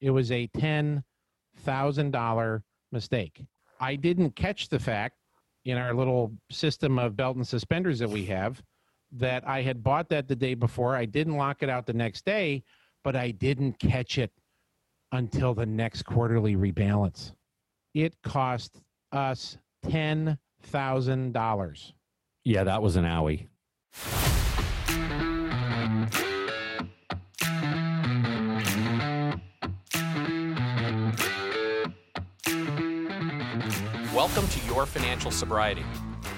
[0.00, 2.62] It was a $10,000
[2.92, 3.42] mistake.
[3.80, 5.16] I didn't catch the fact
[5.64, 8.62] in our little system of belt and suspenders that we have
[9.12, 10.94] that I had bought that the day before.
[10.96, 12.64] I didn't lock it out the next day,
[13.04, 14.32] but I didn't catch it
[15.12, 17.32] until the next quarterly rebalance.
[17.94, 18.80] It cost
[19.12, 19.56] us
[19.86, 21.92] $10,000.
[22.44, 23.46] Yeah, that was an owie.
[34.16, 35.84] Welcome to Your Financial Sobriety,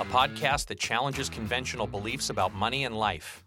[0.00, 3.44] a podcast that challenges conventional beliefs about money and life.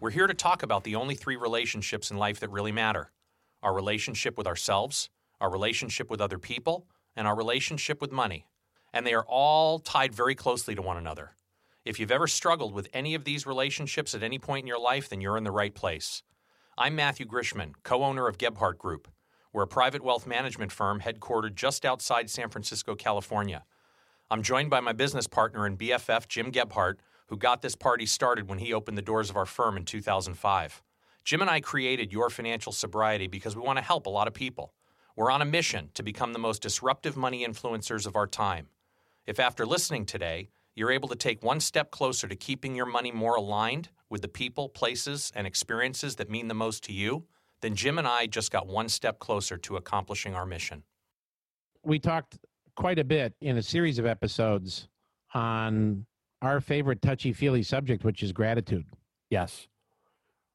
[0.00, 3.10] We're here to talk about the only three relationships in life that really matter
[3.62, 5.08] our relationship with ourselves,
[5.40, 8.46] our relationship with other people, and our relationship with money.
[8.92, 11.30] And they are all tied very closely to one another.
[11.86, 15.08] If you've ever struggled with any of these relationships at any point in your life,
[15.08, 16.22] then you're in the right place.
[16.76, 19.08] I'm Matthew Grishman, co owner of Gebhardt Group.
[19.54, 23.62] We're a private wealth management firm headquartered just outside San Francisco, California.
[24.28, 28.48] I'm joined by my business partner and BFF, Jim Gebhardt, who got this party started
[28.48, 30.82] when he opened the doors of our firm in 2005.
[31.22, 34.34] Jim and I created Your Financial Sobriety because we want to help a lot of
[34.34, 34.74] people.
[35.14, 38.66] We're on a mission to become the most disruptive money influencers of our time.
[39.24, 43.12] If after listening today, you're able to take one step closer to keeping your money
[43.12, 47.28] more aligned with the people, places, and experiences that mean the most to you,
[47.64, 50.82] then Jim and I just got one step closer to accomplishing our mission.
[51.82, 52.38] We talked
[52.76, 54.88] quite a bit in a series of episodes
[55.32, 56.04] on
[56.42, 58.84] our favorite touchy feely subject, which is gratitude.
[59.30, 59.66] Yes.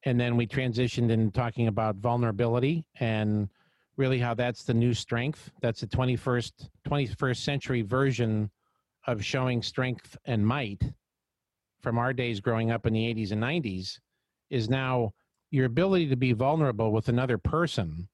[0.03, 3.49] And then we transitioned in talking about vulnerability and
[3.97, 5.51] really how that's the new strength.
[5.61, 8.51] That's the 21st, 21st century version
[9.07, 10.83] of showing strength and might
[11.81, 13.97] from our days growing up in the 80s and 90s
[14.51, 15.11] is now
[15.51, 18.07] your ability to be vulnerable with another person.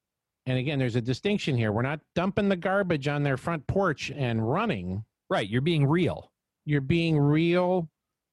[0.46, 1.72] And again, there's a distinction here.
[1.72, 5.04] We're not dumping the garbage on their front porch and running.
[5.28, 5.48] Right.
[5.48, 6.30] You're being real.
[6.64, 7.88] You're being real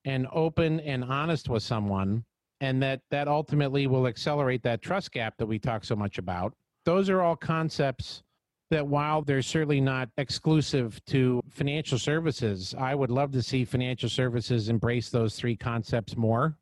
[0.05, 2.23] and open and honest with someone.
[2.61, 6.53] And that, that ultimately will accelerate that trust gap that we talk so much about.
[6.85, 8.23] Those are all concepts
[8.69, 14.09] that while they're certainly not exclusive to financial services, I would love to see financial
[14.09, 16.57] services embrace those three concepts more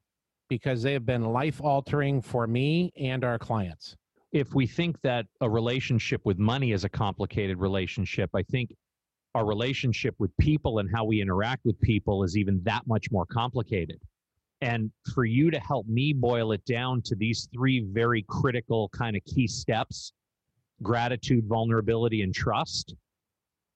[0.51, 3.95] because they have been life altering for me and our clients.
[4.33, 8.75] If we think that a relationship with money is a complicated relationship, I think
[9.33, 13.25] our relationship with people and how we interact with people is even that much more
[13.27, 13.97] complicated.
[14.59, 19.15] And for you to help me boil it down to these three very critical kind
[19.15, 20.11] of key steps
[20.83, 22.93] gratitude, vulnerability, and trust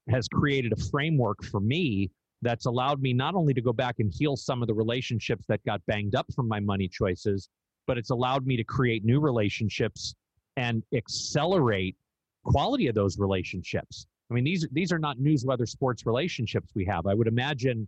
[0.09, 2.09] has created a framework for me
[2.45, 5.63] that's allowed me not only to go back and heal some of the relationships that
[5.65, 7.49] got banged up from my money choices,
[7.87, 10.15] but it's allowed me to create new relationships
[10.57, 11.95] and accelerate
[12.43, 14.07] quality of those relationships.
[14.29, 17.05] I mean, these these are not news weather sports relationships we have.
[17.05, 17.87] I would imagine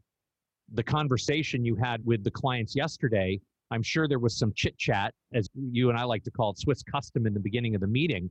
[0.74, 3.40] the conversation you had with the clients yesterday.
[3.72, 6.60] I'm sure there was some chit chat, as you and I like to call it,
[6.60, 8.30] Swiss custom in the beginning of the meeting.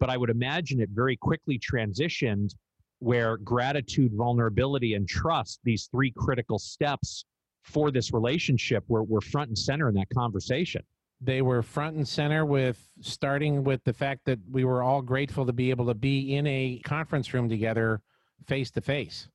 [0.00, 2.54] But I would imagine it very quickly transitioned
[3.04, 7.26] where gratitude, vulnerability, and trust, these three critical steps
[7.62, 10.82] for this relationship, were, were front and center in that conversation.
[11.20, 15.44] They were front and center with starting with the fact that we were all grateful
[15.44, 18.00] to be able to be in a conference room together
[18.46, 19.28] face to face.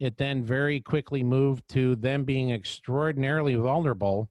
[0.00, 4.30] It then very quickly moved to them being extraordinarily vulnerable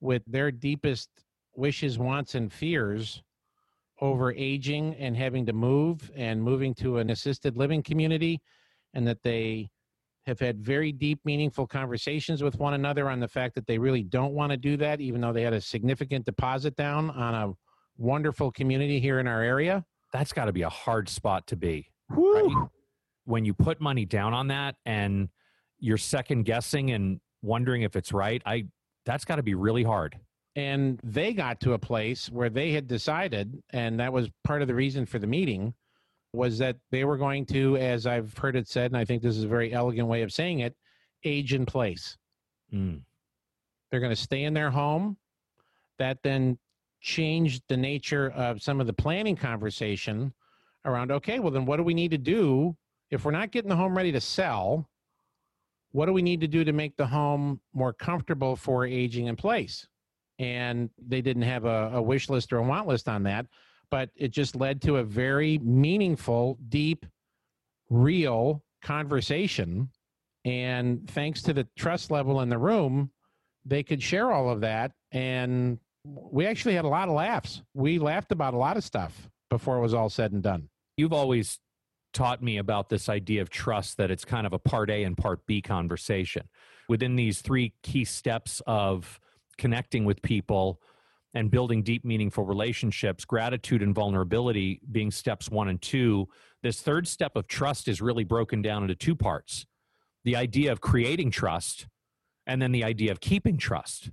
[0.00, 1.10] with their deepest
[1.56, 3.20] wishes, wants, and fears
[4.02, 8.42] over aging and having to move and moving to an assisted living community,
[8.94, 9.70] and that they
[10.26, 14.02] have had very deep, meaningful conversations with one another on the fact that they really
[14.02, 17.52] don't want to do that, even though they had a significant deposit down on a
[17.96, 19.84] wonderful community here in our area.
[20.12, 21.88] That's got to be a hard spot to be.
[22.08, 22.68] Right?
[23.24, 25.28] When you put money down on that and
[25.78, 28.66] you're second guessing and wondering if it's right, I
[29.06, 30.18] that's got to be really hard
[30.54, 34.68] and they got to a place where they had decided and that was part of
[34.68, 35.72] the reason for the meeting
[36.34, 39.36] was that they were going to as i've heard it said and i think this
[39.36, 40.76] is a very elegant way of saying it
[41.24, 42.16] age in place.
[42.72, 43.02] Mm.
[43.90, 45.18] they're going to stay in their home.
[45.98, 46.58] That then
[47.02, 50.32] changed the nature of some of the planning conversation
[50.84, 52.76] around okay well then what do we need to do?
[53.10, 54.88] If we're not getting the home ready to sell
[55.90, 59.36] what do we need to do to make the home more comfortable for aging in
[59.36, 59.86] place
[60.38, 63.46] and they didn't have a, a wish list or a want list on that
[63.90, 67.04] but it just led to a very meaningful deep
[67.90, 69.88] real conversation
[70.44, 73.10] and thanks to the trust level in the room
[73.64, 77.98] they could share all of that and we actually had a lot of laughs we
[77.98, 80.70] laughed about a lot of stuff before it was all said and done.
[80.96, 81.58] You've always
[82.14, 85.14] taught me about this idea of trust that it's kind of a part A and
[85.14, 86.48] part B conversation.
[86.88, 89.20] Within these three key steps of
[89.62, 90.80] connecting with people
[91.34, 96.26] and building deep, meaningful relationships, gratitude and vulnerability being steps one and two,
[96.64, 99.64] this third step of trust is really broken down into two parts
[100.24, 101.86] the idea of creating trust
[102.44, 104.10] and then the idea of keeping trust.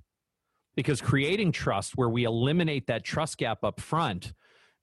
[0.76, 4.34] Because creating trust, where we eliminate that trust gap up front,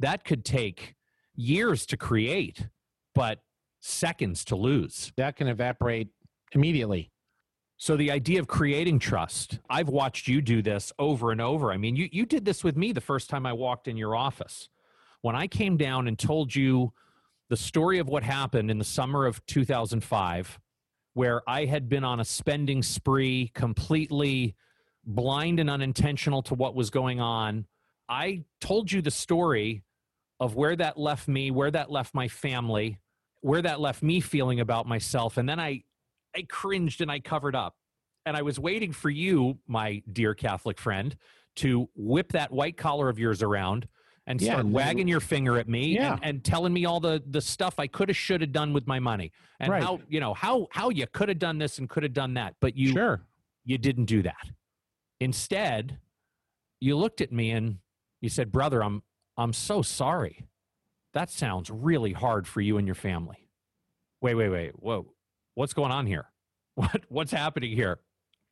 [0.00, 0.94] that could take
[1.36, 2.68] years to create,
[3.14, 3.38] but
[3.80, 5.12] seconds to lose.
[5.16, 6.08] That can evaporate
[6.52, 7.10] immediately.
[7.78, 11.72] So the idea of creating trust, I've watched you do this over and over.
[11.72, 14.16] I mean, you you did this with me the first time I walked in your
[14.16, 14.68] office.
[15.20, 16.92] When I came down and told you
[17.48, 20.58] the story of what happened in the summer of 2005
[21.16, 24.54] where I had been on a spending spree, completely
[25.02, 27.64] blind and unintentional to what was going on.
[28.06, 29.82] I told you the story
[30.40, 32.98] of where that left me, where that left my family,
[33.40, 35.38] where that left me feeling about myself.
[35.38, 35.84] And then I,
[36.36, 37.74] I cringed and I covered up.
[38.26, 41.16] And I was waiting for you, my dear Catholic friend,
[41.56, 43.86] to whip that white collar of yours around
[44.26, 46.14] and Yeah, start wagging your finger at me Yeah.
[46.14, 48.86] and, and telling me all the the stuff I could have should have done with
[48.86, 49.30] my money
[49.60, 49.82] and Right.
[49.82, 52.56] how you know how how you could have done this and could have done that
[52.60, 53.22] but you sure.
[53.64, 54.50] you didn't do that
[55.20, 55.98] instead
[56.80, 57.78] you looked at me and
[58.20, 59.04] you said brother I'm
[59.36, 60.44] I'm so sorry
[61.14, 63.48] that sounds really hard for you and your family
[64.20, 65.06] wait wait wait whoa
[65.56, 66.26] what's going on here
[66.76, 67.98] what what's happening here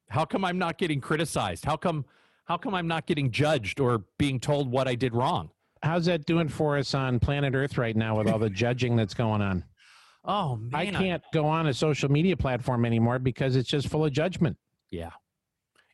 [0.09, 2.05] how come I'm not getting criticized how come
[2.47, 5.51] how come I'm not getting judged or being told what I did wrong
[5.83, 9.13] How's that doing for us on planet Earth right now with all the judging that's
[9.13, 9.65] going on?
[10.25, 14.05] oh man I can't go on a social media platform anymore because it's just full
[14.05, 14.57] of judgment.
[14.91, 15.11] Yeah.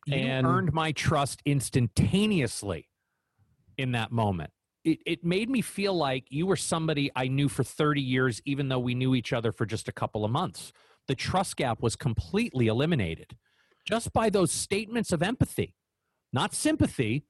[0.07, 2.87] You And- earned my trust instantaneously
[3.77, 4.51] in that moment.
[4.83, 8.67] It, it made me feel like you were somebody I knew for 30 years, even
[8.69, 10.71] though we knew each other for just a couple of months.
[11.07, 13.35] The trust gap was completely eliminated
[13.85, 15.75] just by those statements of empathy,
[16.31, 17.25] not sympathy,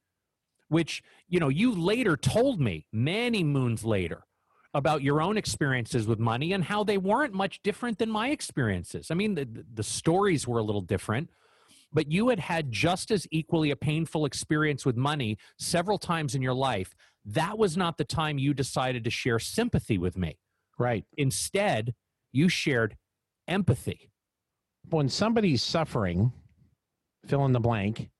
[0.68, 4.24] which, you know, you later told me many moons later
[4.74, 9.10] about your own experiences with money and how they weren't much different than my experiences.
[9.10, 11.30] I mean, the, the stories were a little different,
[11.92, 16.40] but you had had just as equally a painful experience with money several times in
[16.40, 16.94] your life.
[17.24, 20.38] That was not the time you decided to share sympathy with me.
[20.78, 21.04] Right.
[21.18, 21.94] Instead,
[22.32, 22.96] you shared
[23.48, 24.10] empathy.
[24.90, 26.32] When somebody's suffering,
[27.26, 28.10] fill in the blank,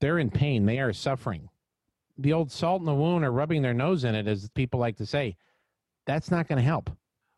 [0.00, 0.66] they're in pain.
[0.66, 1.48] They are suffering.
[2.18, 4.96] The old salt in the wound or rubbing their nose in it, as people like
[4.96, 5.36] to say,
[6.06, 6.90] that's not going to help.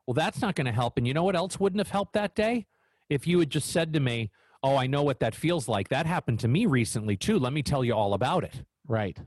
[0.06, 0.97] Well, that's not going to help.
[0.99, 2.67] And you know what else wouldn't have helped that day?
[3.09, 4.31] If you had just said to me,
[4.64, 5.88] Oh, I know what that feels like.
[5.88, 7.37] That happened to me recently, too.
[7.37, 8.62] Let me tell you all about it.
[8.87, 9.19] Right.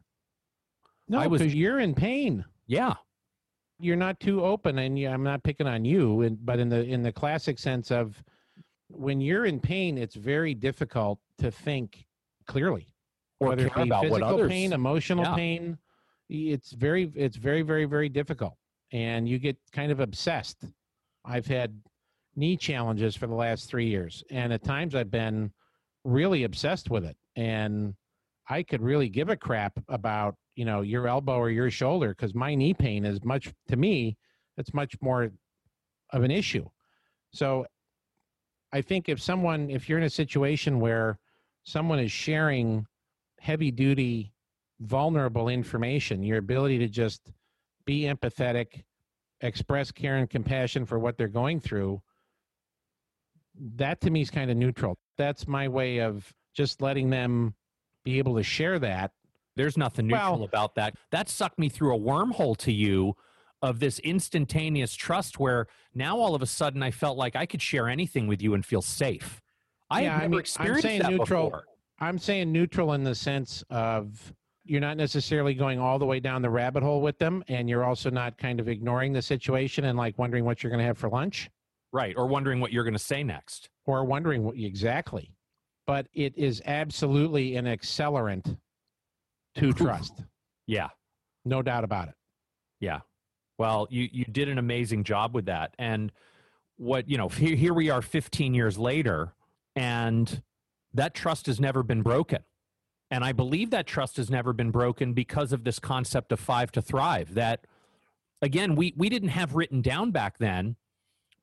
[1.10, 2.46] No, I was- because you're in pain.
[2.68, 2.94] Yeah.
[3.80, 6.84] You're not too open, and you, I'm not picking on you, and, but in the
[6.84, 8.24] in the classic sense of
[8.88, 12.06] when you're in pain, it's very difficult to think
[12.48, 12.88] clearly.
[13.40, 14.50] Or whether it be about what physical others.
[14.50, 15.36] pain, emotional Yeah.
[15.36, 15.78] pain,
[16.30, 18.56] it's very, it's very, very, very difficult,
[18.94, 20.64] and you get kind of obsessed.
[21.26, 21.82] I've had
[22.38, 25.52] knee challenges for the last three years, and at times I've been
[26.06, 27.94] really obsessed with it, and
[28.48, 32.34] I could really give a crap about you know your elbow or your shoulder because
[32.34, 34.18] my knee pain is much to me,
[34.58, 35.32] it's much more
[36.12, 36.68] of an issue.
[37.32, 37.66] So,
[38.72, 41.20] I think if someone, if you're in a situation where
[41.64, 42.86] someone is sharing
[43.40, 44.34] heavy duty,
[44.80, 47.32] vulnerable information, your ability to just
[47.86, 48.84] be empathetic,
[49.42, 52.02] express care and compassion for what they're going through,
[53.76, 54.98] that to me is kind of neutral.
[55.18, 57.54] That's my way of just letting them
[58.04, 59.12] be able to share that.
[59.56, 60.96] There's nothing neutral Well- about that.
[61.12, 63.16] That sucked me through a wormhole to you
[63.62, 67.62] of this instantaneous trust where now all of a sudden I felt like I could
[67.62, 69.42] share anything with you and feel safe.
[69.90, 71.66] I Yeah, I had never mean, I'm experienced saying that neutral- before.
[72.00, 74.34] I'm saying neutral in the sense of
[74.66, 77.86] you're not necessarily going all the way down the rabbit hole with them, and you're
[77.86, 80.98] also not kind of ignoring the situation and like wondering what you're going to have
[80.98, 81.50] for lunch.
[81.94, 82.14] Right.
[82.18, 83.70] Or wondering what you're going to say next.
[83.86, 85.32] or wondering what exactly.
[85.88, 88.58] But it is absolutely an accelerant
[89.56, 89.76] to Oof.
[89.76, 90.14] trust.
[90.68, 90.90] Yeah.
[91.44, 92.16] No doubt about it.
[92.80, 93.02] Yeah.
[93.58, 95.74] Well, you you did an amazing job with that.
[95.80, 96.12] And
[96.78, 99.34] what, you know, here, here we are 15 years later
[99.76, 100.42] and
[100.94, 102.40] that trust has never been broken.
[103.12, 106.72] And I believe that trust has never been broken because of this concept of five
[106.74, 107.66] to thrive that
[108.42, 110.76] again, we we didn't have written down back then,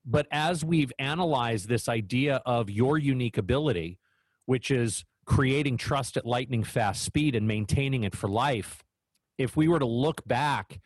[0.04, 3.98] but as we've analyzed this idea of your unique ability,
[4.46, 8.84] which is creating trust at lightning fast speed and maintaining it for life,
[9.38, 10.78] if we were to look back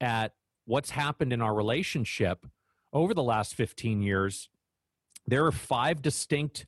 [0.00, 0.34] at
[0.66, 2.46] what's happened in our relationship
[2.92, 4.50] over the last 15 years,
[5.26, 6.64] there are five distinct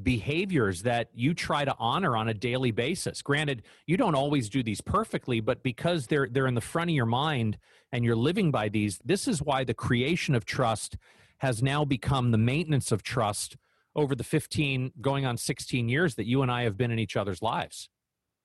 [0.00, 3.20] behaviors that you try to honor on a daily basis.
[3.20, 6.94] Granted, you don't always do these perfectly, but because they're they're in the front of
[6.94, 7.58] your mind
[7.90, 10.96] and you're living by these, this is why the creation of trust
[11.38, 13.56] has now become the maintenance of trust
[13.94, 17.16] over the 15 going on 16 years that you and I have been in each
[17.16, 17.88] other's lives.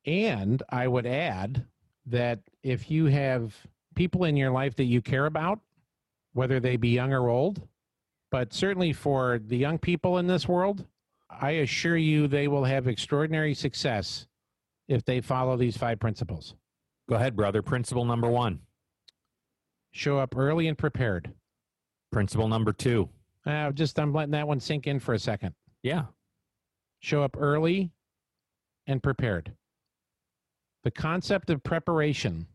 [0.06, 1.66] And I would add
[2.08, 3.56] that if you have
[3.96, 5.60] people in your life that you care about,
[6.34, 7.68] whether they be young or old,
[8.32, 10.86] but certainly for the young people in this world,
[11.30, 14.28] I assure you they will have extraordinary success
[14.88, 16.56] if they follow these five principles.
[17.10, 17.62] Go ahead, brother.
[17.62, 18.60] Principle number one.
[19.92, 21.34] Show up early and prepared.
[22.12, 23.10] Principle number two.
[23.46, 25.54] Uh, just I'm letting that one sink in for a second.
[25.84, 26.06] Yeah.
[27.00, 27.92] Show up early
[28.88, 29.54] and prepared.
[30.84, 32.48] The concept of preparation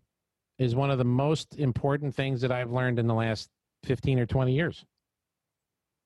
[0.58, 3.50] is one of the most important things that I've learned in the last
[3.84, 4.84] 15 or 20 years.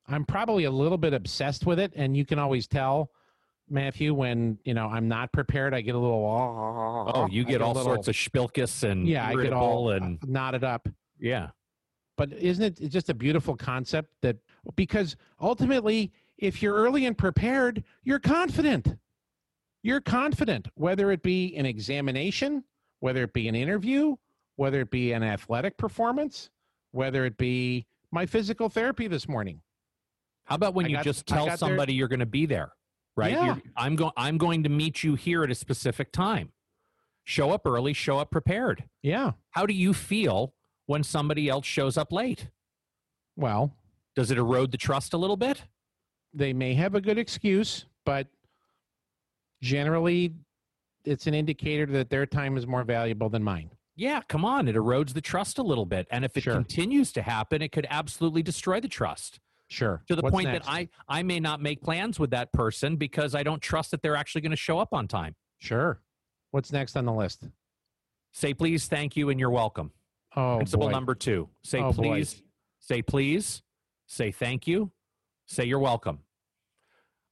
[0.06, 3.10] I'm probably a little bit obsessed with it, and you can always tell,
[3.70, 5.72] Matthew, when you know I'm not prepared.
[5.72, 7.10] I get a little.
[7.14, 10.18] Oh, you I get all little- sorts of spilkus and yeah, I get all and
[10.26, 10.86] knotted up.
[11.18, 11.48] yeah.
[12.16, 14.36] But isn't it just a beautiful concept that
[14.76, 18.96] because ultimately, if you're early and prepared, you're confident.
[19.82, 22.64] You're confident, whether it be an examination,
[23.00, 24.16] whether it be an interview,
[24.56, 26.48] whether it be an athletic performance,
[26.92, 29.60] whether it be my physical therapy this morning.
[30.44, 32.46] How about when I you got- just tell got there- somebody you're going to be
[32.46, 32.72] there,
[33.16, 33.32] right?
[33.32, 33.56] Yeah.
[33.76, 34.12] I'm going.
[34.16, 36.52] I'm going to meet you here at a specific time.
[37.24, 37.92] Show up early.
[37.94, 38.84] Show up prepared.
[39.02, 39.32] Yeah.
[39.50, 40.54] How do you feel
[40.86, 42.50] when somebody else shows up late?
[43.36, 43.74] Well,
[44.14, 45.62] Does it erode the trust a little bit?
[46.36, 48.26] they may have a good excuse, but
[49.62, 50.34] generally,
[51.04, 53.70] it's an indicator that their time is more valuable than mine.
[53.94, 54.66] Yeah, come on.
[54.66, 56.54] It erodes the trust a little bit, and if it Sure.
[56.54, 59.38] continues to happen, it could absolutely destroy the trust.
[59.68, 60.02] Sure.
[60.08, 60.66] to the What's point next?
[60.66, 64.02] that I I may not make plans with that person because I don't trust that
[64.02, 65.36] they're actually going to show up on time.
[65.58, 66.00] Sure.
[66.50, 67.48] What's next on the list?
[68.32, 69.92] Say please, thank you, and you're welcome.
[70.36, 70.92] Oh, Principle boy.
[70.92, 72.02] number two: say Oh, boy.
[72.16, 72.42] please,
[72.80, 73.62] say please,
[74.06, 74.90] say thank you,
[75.46, 76.20] say you're welcome.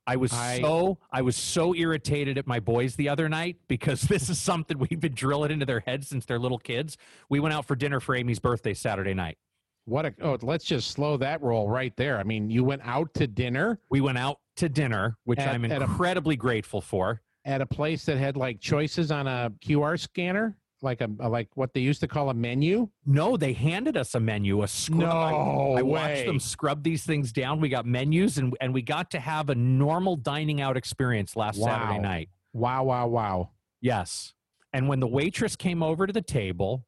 [0.07, 4.03] I was I- so I was so irritated at my boys the other night because
[4.09, 6.97] this is something we've been drilling into their heads since they're little kids.
[7.29, 9.39] We went out for dinner for Amy's birthday Saturday night.
[9.85, 12.19] What a oh, let's just slow that roll right there.
[12.19, 15.65] I mean, you went out to dinner We went out to dinner, which At- I'm
[15.65, 17.21] at a- incredibly grateful for.
[17.45, 21.73] at a place that had like choices on a QR scanner, like a, like what
[21.75, 22.89] they used to call a menu.
[23.07, 25.03] No, they handed us a menu, a scrub.
[25.05, 25.83] I- No I way.
[25.83, 27.61] watched them scrub these things down.
[27.61, 31.61] We got menus and, and we got to have a normal dining out experience last
[31.61, 32.29] Saturday night.
[32.53, 33.51] Wow, wow, wow.
[33.81, 34.35] Yes.
[34.73, 36.85] And when the waitress came over to the table,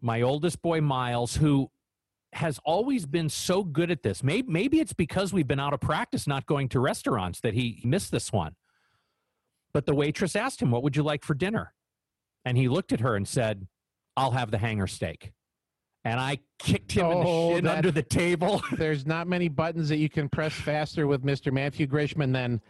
[0.00, 1.70] my oldest boy, Miles, who
[2.32, 5.80] has always been so good at this, maybe, maybe it's because we've been out of
[5.80, 8.56] practice not going to restaurants that he missed this one.
[9.72, 11.72] But the waitress asked him, What would you like for dinner?
[12.46, 13.66] And he looked at her and said,
[14.16, 15.32] I'll have the hanger steak.
[16.04, 18.62] And I kicked him in the Oh, shin that- under the table.
[18.78, 21.52] There's not many buttons that you can press faster with Mr.
[21.52, 22.62] Matthew Grishman than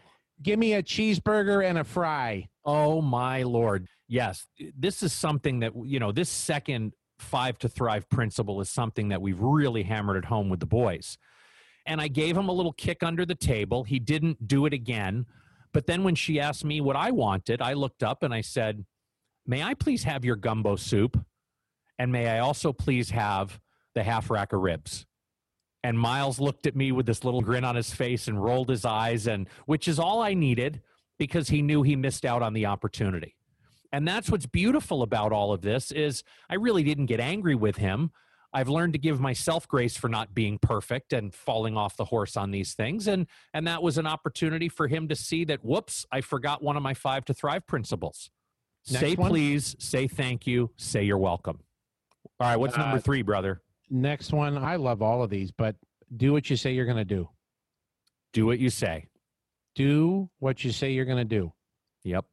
[0.43, 2.49] give me a cheeseburger and a fry.
[2.65, 3.87] Oh my lord.
[4.09, 9.09] Yes, this is something that you know, this second 5 to thrive principle is something
[9.11, 11.19] that we've really hammered at home with the boys.
[11.85, 13.85] And I gave him a little kick under the table.
[13.85, 15.27] He didn't do it again.
[15.73, 18.85] But then when she asked me what I wanted, I looked up and I said,
[19.47, 21.25] "May I please have your gumbo soup?
[21.99, 23.61] And may I also please have
[23.95, 25.07] the half rack of ribs?"
[25.87, 28.85] And Miles looked at me with this little grin on his face and rolled his
[28.85, 30.83] eyes and which is all I needed
[31.17, 33.37] because he knew he missed out on the opportunity.
[33.93, 37.77] And that's what's beautiful about all of this is I really didn't get angry with
[37.77, 38.11] him.
[38.53, 42.37] I've learned to give myself grace for not being perfect and falling off the horse
[42.37, 46.05] on these things and and that was an opportunity for him to see that whoops,
[46.11, 48.31] I forgot one of my 5 to thrive principles.
[48.91, 49.31] Next say one?
[49.31, 51.59] please, say thank you, say you're welcome.
[52.39, 53.63] All right, what's number Uh, 3, brother?
[53.91, 55.77] Next one, I love all of these, but
[56.17, 57.29] do what you say you're going to do.
[58.33, 59.09] Do what you say.
[59.75, 61.53] Do what you say you're going to do.
[62.05, 62.25] Yep.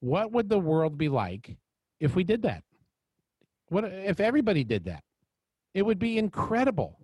[0.00, 1.56] What would the world be like
[2.00, 2.64] if we did that?
[3.68, 5.04] What if everybody did that?
[5.74, 6.98] It would be incredible.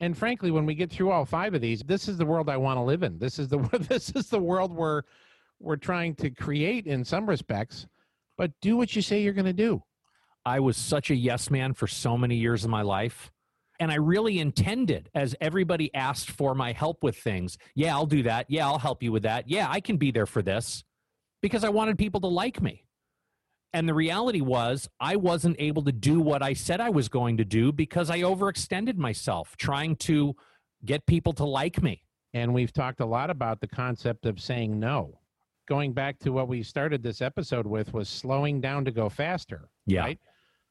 [0.00, 2.56] And frankly, when we get through all five of these, this is the world I
[2.56, 3.18] want to live in.
[3.18, 3.58] This is the
[3.88, 5.02] this is the world we're
[5.60, 7.86] we're trying to create in some respects.
[8.36, 9.82] But do what you say you're going to do.
[10.44, 13.30] I was such a yes man for so many years of my life.
[13.80, 18.22] And I really intended, as everybody asked for my help with things, yeah, I'll do
[18.22, 18.46] that.
[18.48, 19.48] Yeah, I'll help you with that.
[19.48, 20.84] Yeah, I can be there for this
[21.42, 22.84] because I wanted people to like me.
[23.72, 27.38] And the reality was, I wasn't able to do what I said I was going
[27.38, 30.36] to do because I overextended myself trying to
[30.84, 32.04] get people to like me.
[32.32, 35.18] And we've talked a lot about the concept of saying no.
[35.66, 39.68] Going back to what we started this episode with was slowing down to go faster.
[39.86, 40.00] Yeah.
[40.00, 40.18] Right.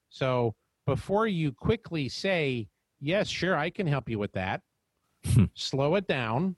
[0.10, 0.54] So
[0.86, 2.68] before you quickly say,
[3.00, 4.62] yes, sure, I can help you with that,
[5.26, 5.46] Hmm.
[5.56, 6.56] slow it down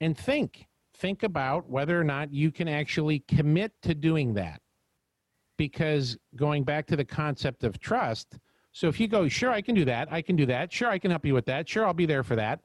[0.00, 0.66] and think.
[0.94, 4.60] Think about whether or not you can actually commit to doing that.
[5.56, 8.38] Because going back to the concept of trust,
[8.72, 10.98] so if you go, sure, I can do that, I can do that, sure, I
[10.98, 12.60] can help you with that, sure, I'll be there for that,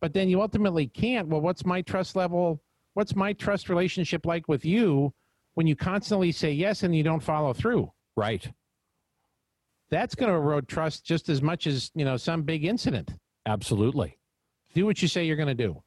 [0.00, 2.60] but then you ultimately can't, well, what's my trust level?
[2.94, 5.12] What's my trust relationship like with you
[5.54, 7.92] when you constantly say yes and you don't follow through?
[8.16, 8.48] Right.
[9.90, 13.14] That's going to erode trust just as much as, you know, some big incident.
[13.46, 14.16] Absolutely.
[14.74, 15.82] Do what you say you're going to do,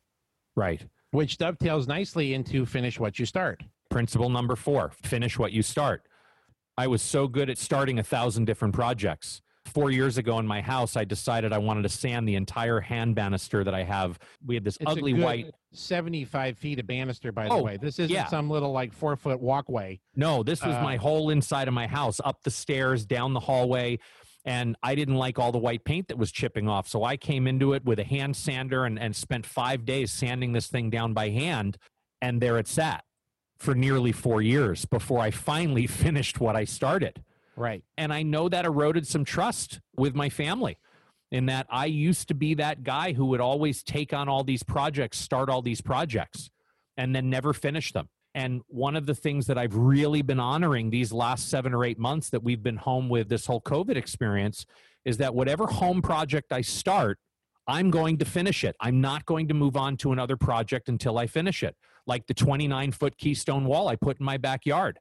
[0.55, 0.85] Right.
[1.11, 3.63] which dovetails nicely into finish what you start.
[3.89, 6.03] Principle number four finish what you start.
[6.77, 9.41] I was so good at starting a thousand different projects.
[9.67, 13.15] Four years ago in my house, I decided I wanted to sand the entire hand
[13.15, 14.17] banister that I have.
[14.45, 15.53] We had this It's ugly white.
[15.73, 17.77] 75 feet of banister, by the Oh, way.
[17.77, 18.27] This isn't yeah.
[18.27, 19.99] some little like four foot walkway.
[20.15, 23.39] No, this was Uh, my whole inside of my house, up the stairs, down the
[23.41, 23.99] hallway.
[24.45, 26.87] And I didn't like all the white paint that was chipping off.
[26.87, 30.53] So I came into it with a hand sander and, and spent five days sanding
[30.53, 31.77] this thing down by hand.
[32.21, 33.03] And there it sat
[33.57, 37.23] for nearly four years before I finally finished what I started.
[37.57, 37.83] Right.
[37.97, 40.77] And I know that eroded some trust with my family
[41.31, 44.63] in that I used to be that guy who would always take on all these
[44.63, 46.51] projects, start all these projects,
[46.95, 48.09] and then never finish them.
[48.35, 51.97] And one of the things that I've really been honoring these last seven or eight
[51.97, 54.67] months that we've been home with this whole COVID experience
[55.03, 57.17] is that whatever home project I start,
[57.67, 58.75] I'm going to finish it.
[58.79, 62.35] I'm not going to move on to another project until I finish it, like the
[62.35, 64.99] 29 foot keystone wall I put in my backyard.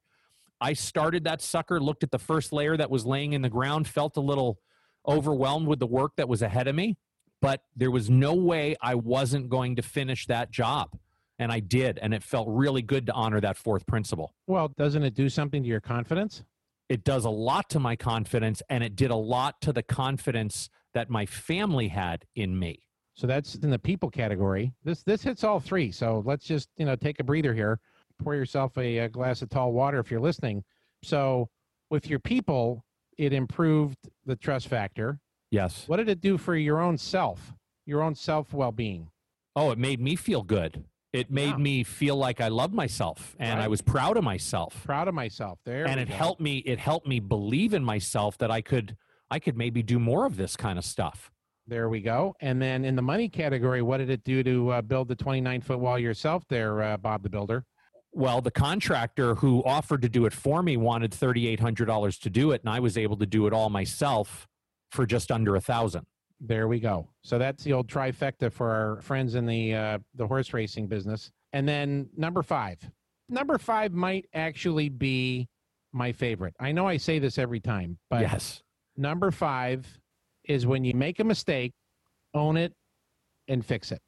[0.61, 3.87] I started that sucker, looked at the first layer that was laying in the ground,
[3.89, 4.59] felt a little
[5.07, 6.97] overwhelmed with the work that was ahead of me,
[7.41, 10.99] but there was no way I wasn't going to finish that job.
[11.39, 11.99] And I did.
[12.01, 14.35] And it felt really good to honor that fourth principle.
[14.47, 16.43] Well, doesn't it do something to your confidence?
[16.89, 20.71] It does a lot to my confidence, and it did a lot to the confidence
[20.95, 22.87] that my family had in me.
[23.15, 24.73] So that's in the people category.
[24.85, 25.91] This this hits all three.
[25.91, 27.81] So let's just you know take a breather here.
[28.23, 30.65] Pour yourself a, a glass of tall water if you're listening.
[31.03, 31.49] So
[31.91, 32.85] with your people,
[33.19, 35.19] it improved the trust factor.
[35.51, 35.85] Yes.
[35.87, 39.09] What did it do for your own self, your own self well being?
[39.55, 40.85] Oh, it made me feel good.
[41.13, 41.57] It made Yeah.
[41.57, 44.83] me feel like I loved myself and I was proud of myself.
[44.85, 45.59] Proud of myself.
[45.65, 45.87] There.
[45.87, 46.15] and it go.
[46.15, 48.97] helped me it helped me believe in myself that I could
[49.31, 51.31] I could maybe do more of this kind of stuff.
[51.69, 52.35] There we go.
[52.41, 55.63] And then in the money category, what did it do to uh, build the 29
[55.63, 57.65] foot wall yourself there, uh, Bob the Builder?
[58.17, 62.63] Well, the contractor who offered to do it for me wanted $3800 to do it
[62.63, 64.49] and I was able to do it all myself
[64.91, 66.07] for just under a thousand.
[66.41, 67.11] There we go.
[67.21, 71.31] So that's the old trifecta for our friends in the uh, the horse racing business.
[71.53, 72.79] And then number five.
[73.29, 75.47] Number five might actually be
[75.93, 76.55] my favorite.
[76.59, 78.63] I know I say this every time, but yes.
[78.97, 79.87] number five
[80.45, 81.75] is when you make a mistake,
[82.33, 82.73] own it
[83.47, 84.01] and fix it.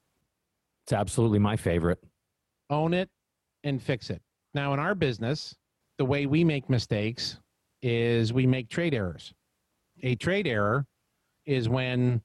[0.87, 2.03] It's absolutely my favorite.
[2.71, 3.11] Own it
[3.64, 4.23] and fix it.
[4.55, 5.55] Now, in our business,
[5.99, 7.38] the way we make mistakes
[7.83, 9.33] is we make trade errors.
[10.03, 10.87] A trade error
[11.47, 12.23] is when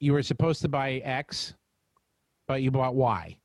[0.00, 1.54] you were supposed to buy X,
[2.46, 3.36] but you bought Y.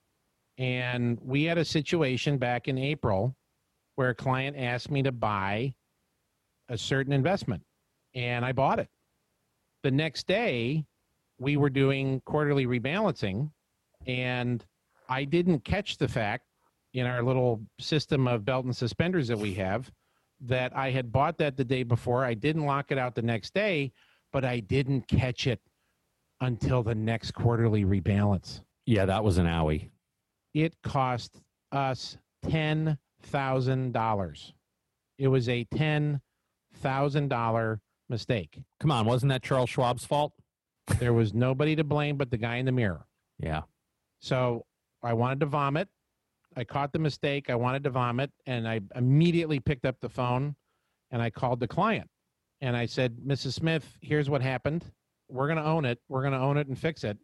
[0.57, 3.35] And we had a situation back in April
[3.95, 5.73] where a client asked me to buy
[6.69, 7.63] a certain investment,
[8.13, 8.89] and I bought it.
[9.83, 10.85] The next day,
[11.39, 13.49] we were doing quarterly rebalancing,
[14.05, 14.63] and
[15.07, 16.43] I didn't catch the fact
[16.93, 19.91] in our little system of belt and suspenders that we have
[20.41, 22.23] that I had bought that the day before.
[22.25, 23.91] I didn't lock it out the next day,
[24.31, 25.59] but I didn't catch it
[26.41, 28.61] until the next quarterly rebalance.
[28.85, 29.91] Yeah, that was an owie.
[30.53, 31.39] It cost
[31.71, 34.53] us $10,000.
[35.17, 38.61] It was a $10,000 mistake.
[38.79, 40.31] Come on, wasn't that Charles Schwab's fault?
[40.97, 43.05] There was nobody to blame but the guy in the mirror.
[43.37, 43.61] Yeah.
[44.21, 44.65] So
[45.03, 45.87] I wanted to vomit.
[46.55, 47.49] I caught the mistake.
[47.49, 48.31] I wanted to vomit.
[48.45, 50.55] And I immediately picked up the phone
[51.11, 52.09] and I called the client.
[52.61, 53.53] And I said, Mrs.
[53.53, 54.85] Smith, here's what happened.
[55.29, 55.99] We're going to own it.
[56.09, 57.17] We're going to own it and fix it.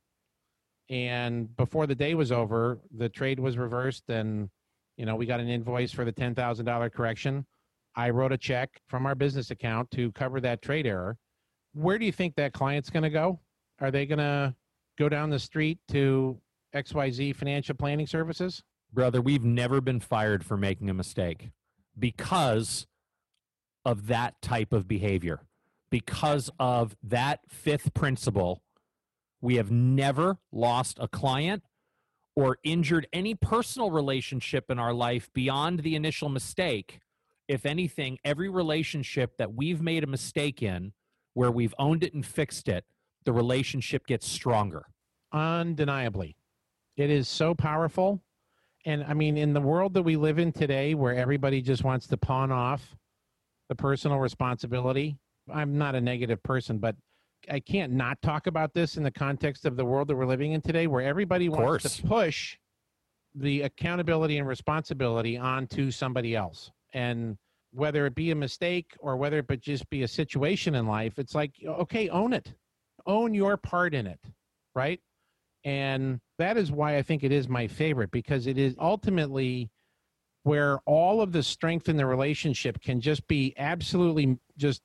[0.89, 4.49] And before the day was over, the trade was reversed and,
[4.97, 7.45] you know, we got an invoice for the $10,000 correction.
[7.95, 11.17] I wrote a check from our business account to cover that trade error.
[11.73, 13.39] Where do you think that client's going to go?
[13.79, 14.55] Are they going to
[14.97, 16.39] go down the street to
[16.73, 18.61] XYZ Financial Planning Services?
[18.95, 21.49] Brother, we've never been fired for making a mistake
[21.99, 22.87] because
[23.83, 25.41] of that type of behavior.
[25.91, 28.63] Because of that fifth principle,
[29.41, 31.63] we have never lost a client
[32.37, 36.99] or injured any personal relationship in our life beyond the initial mistake.
[37.49, 40.93] If anything, every relationship that we've made a mistake in,
[41.33, 42.85] where we've owned it and fixed it,
[43.25, 44.85] the relationship gets stronger.
[45.33, 46.37] Undeniably.
[46.95, 48.21] It is so powerful.
[48.85, 52.07] And I mean, in the world that we live in today, where everybody just wants
[52.07, 52.95] to pawn off
[53.67, 55.17] the personal responsibility,
[55.51, 56.95] I'm not a negative person, but
[57.49, 60.53] I can't not talk about this in the context of the world that we're living
[60.53, 62.57] in today, where everybody wants to push
[63.33, 66.71] the accountability and responsibility onto somebody else.
[66.93, 67.37] And
[67.71, 71.19] whether it be a mistake or whether it but just be a situation in life,
[71.19, 72.53] it's like, okay, own it,
[73.05, 74.19] own your part in it,
[74.75, 75.01] right?
[75.65, 79.71] And that is why I think it is my favorite because it is ultimately
[80.43, 84.83] where all of the strength in the relationship can just be absolutely just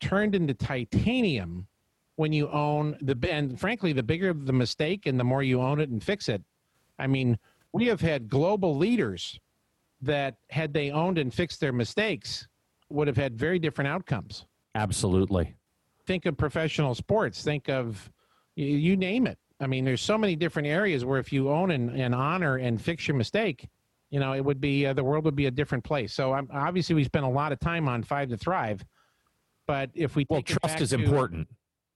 [0.00, 1.68] turned into titanium
[2.16, 5.80] when you own the and frankly the bigger the mistake and the more you own
[5.80, 6.42] it and fix it.
[6.98, 7.38] I mean
[7.74, 9.38] we have had global leaders
[10.00, 12.48] that had they owned and fixed their mistakes
[12.88, 14.46] would have had very different outcomes.
[14.74, 15.54] Absolutely.
[16.06, 17.44] think of professional sports.
[17.44, 18.10] Think of
[18.56, 21.70] you, you name it i mean there's so many different areas where if you own
[21.70, 23.68] and, and honor and fix your mistake
[24.10, 26.48] you know it would be uh, the world would be a different place so I'm,
[26.52, 28.84] obviously we spent a lot of time on five to thrive
[29.66, 31.46] but if we Well, trust is to- important.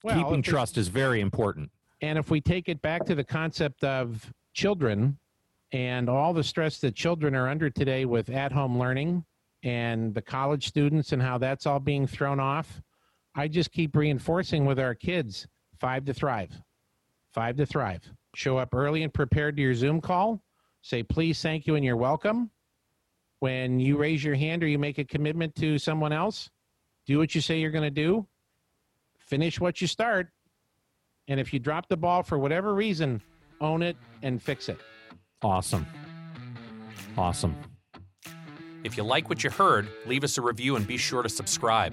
[0.05, 1.71] well, Keeping we- trust is very important.
[2.01, 5.19] and if we take it back to the concept of children
[5.73, 9.25] and all the stress that children are under today with at home learning
[9.65, 12.81] and the college students and how that's all being thrown off,
[13.35, 15.47] I just keep reinforcing with our kids
[15.81, 16.53] five to thrive.
[17.37, 18.01] Five to thrive.
[18.35, 20.41] Show up early and prepared to your Zoom call.
[20.81, 22.51] Say, please, thank you, and you're welcome.
[23.41, 26.49] When you raise your hand or you make a commitment to someone else,
[27.05, 28.27] do what you say you're going to do.
[29.19, 30.29] Finish what you start.
[31.29, 33.21] And if you drop the ball for whatever reason,
[33.61, 34.81] own it and fix it.
[35.43, 35.87] Awesome.
[37.19, 37.55] Awesome.
[38.83, 41.93] If you like what you heard, leave us a review and be sure to subscribe.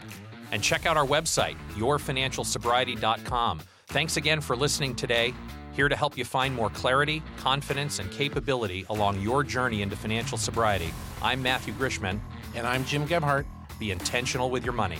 [0.53, 3.59] And check out our website, yourfinancialsobriety.com.
[3.87, 5.33] Thanks again for listening today.
[5.73, 10.37] Here to help you find more clarity, confidence, and capability along your journey into financial
[10.37, 10.93] sobriety.
[11.21, 12.19] I'm Matthew Grishman.
[12.55, 13.45] And I'm Jim Gebhardt.
[13.79, 14.99] Be intentional with your money.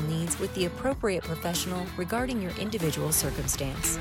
[0.01, 3.97] needs with the appropriate professional regarding your individual circumstance.